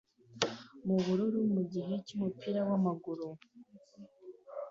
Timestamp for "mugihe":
1.53-1.93